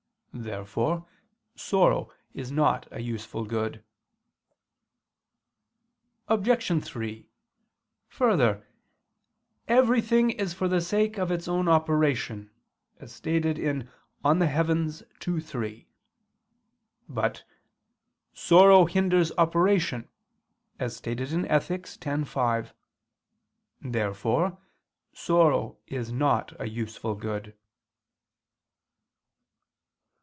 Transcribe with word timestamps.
Therefore 0.33 1.07
sorrow 1.57 2.09
is 2.33 2.53
not 2.53 2.87
a 2.89 3.01
useful 3.01 3.43
good. 3.43 3.83
Obj. 6.29 6.81
3: 6.85 7.29
Further, 8.07 8.65
"Everything 9.67 10.29
is 10.29 10.53
for 10.53 10.69
the 10.69 10.79
sake 10.79 11.17
of 11.19 11.31
its 11.31 11.49
own 11.49 11.67
operation," 11.67 12.49
as 12.97 13.11
stated 13.11 13.59
in 13.59 13.79
De 13.79 13.87
Coelo 14.23 15.35
ii, 15.35 15.41
3. 15.41 15.87
But 17.09 17.43
"sorrow 18.33 18.85
hinders 18.85 19.33
operation," 19.37 20.07
as 20.79 20.95
stated 20.95 21.33
in 21.33 21.45
Ethic. 21.49 21.81
x, 22.01 22.29
5. 22.29 22.73
Therefore 23.81 24.59
sorrow 25.11 25.77
is 25.87 26.09
not 26.13 26.53
a 26.57 26.69
useful 26.69 27.15
good. 27.15 27.53